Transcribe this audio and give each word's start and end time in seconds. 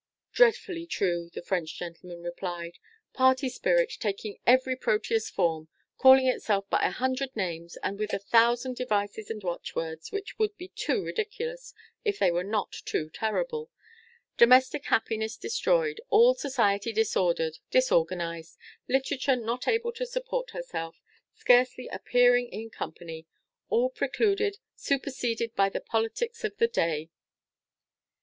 "Dreadfully 0.33 0.87
true," 0.87 1.29
the 1.31 1.43
French 1.43 1.77
gentleman 1.77 2.23
replied 2.23 2.79
"party 3.13 3.49
spirit, 3.49 3.93
taking 3.99 4.39
every 4.47 4.75
Proteus 4.75 5.29
form, 5.29 5.67
calling 5.99 6.25
itself 6.25 6.67
by 6.71 6.79
a 6.83 6.89
hundred 6.89 7.35
names 7.35 7.77
and 7.83 7.99
with 7.99 8.11
a 8.11 8.17
thousand 8.17 8.75
devices 8.77 9.29
and 9.29 9.43
watchwords, 9.43 10.11
which 10.11 10.39
would 10.39 10.57
be 10.57 10.69
too 10.69 11.03
ridiculous, 11.03 11.75
if 12.03 12.17
they 12.17 12.31
were 12.31 12.43
not 12.43 12.71
too 12.71 13.11
terrible 13.11 13.69
domestic 14.37 14.85
happiness 14.85 15.37
destroyed, 15.37 16.01
all 16.09 16.33
society 16.33 16.91
disordered, 16.91 17.59
disorganised 17.69 18.57
literature 18.89 19.35
not 19.35 19.67
able 19.67 19.91
to 19.91 20.07
support 20.07 20.49
herself, 20.49 20.99
scarcely 21.35 21.87
appearing 21.89 22.47
in 22.47 22.71
company 22.71 23.27
all 23.69 23.91
precluded, 23.91 24.57
superseded 24.75 25.53
by 25.55 25.69
the 25.69 25.79
politics 25.79 26.43
of 26.43 26.57
the 26.57 26.67
day." 26.67 27.11